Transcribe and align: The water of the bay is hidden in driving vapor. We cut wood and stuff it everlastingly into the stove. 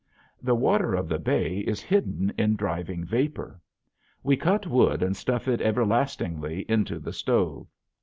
The 0.41 0.55
water 0.55 0.95
of 0.95 1.07
the 1.07 1.19
bay 1.19 1.59
is 1.59 1.79
hidden 1.79 2.33
in 2.35 2.55
driving 2.55 3.05
vapor. 3.05 3.61
We 4.23 4.35
cut 4.35 4.65
wood 4.65 5.03
and 5.03 5.15
stuff 5.15 5.47
it 5.47 5.61
everlastingly 5.61 6.65
into 6.67 6.97
the 6.97 7.13
stove. 7.13 7.67